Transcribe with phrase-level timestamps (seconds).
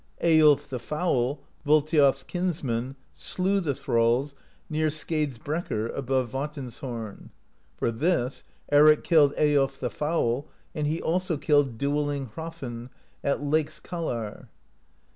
[0.19, 4.33] Eyiolf the Foul, Val thiof's kinsman, slew the thralls
[4.67, 7.29] near Skeidsbrekkur above Vatnshorn.
[7.77, 12.89] For this Eric killed Eyiolf the Foul, and he also killed Duelling Hrafn,
[13.23, 14.47] at Leikskalar.